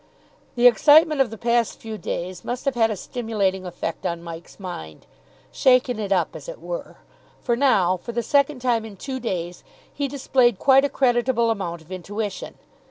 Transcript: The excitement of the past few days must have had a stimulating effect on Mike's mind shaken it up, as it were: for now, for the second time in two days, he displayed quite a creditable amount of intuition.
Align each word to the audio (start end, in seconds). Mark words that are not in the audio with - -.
The 0.55 0.65
excitement 0.65 1.21
of 1.21 1.29
the 1.29 1.37
past 1.37 1.79
few 1.79 1.95
days 1.95 2.43
must 2.43 2.65
have 2.65 2.73
had 2.73 2.89
a 2.89 2.95
stimulating 2.95 3.67
effect 3.67 4.03
on 4.03 4.23
Mike's 4.23 4.59
mind 4.59 5.05
shaken 5.51 5.99
it 5.99 6.11
up, 6.11 6.35
as 6.35 6.49
it 6.49 6.59
were: 6.59 6.95
for 7.43 7.55
now, 7.55 7.97
for 7.97 8.11
the 8.11 8.23
second 8.23 8.61
time 8.63 8.83
in 8.83 8.97
two 8.97 9.19
days, 9.19 9.63
he 9.93 10.07
displayed 10.07 10.57
quite 10.57 10.83
a 10.83 10.89
creditable 10.89 11.51
amount 11.51 11.83
of 11.83 11.91
intuition. 11.91 12.55